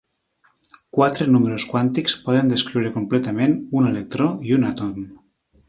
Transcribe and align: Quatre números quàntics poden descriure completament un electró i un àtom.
Quatre 0.97 1.27
números 1.33 1.65
quàntics 1.73 2.17
poden 2.23 2.49
descriure 2.53 2.93
completament 2.97 3.55
un 3.81 3.91
electró 3.93 4.31
i 4.51 4.59
un 4.59 4.67
àtom. 4.75 5.09